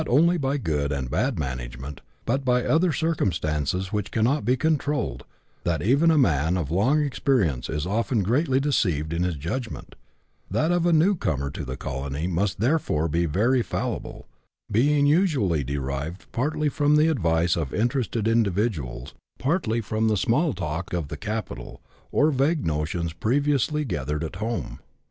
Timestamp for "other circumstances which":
2.65-4.09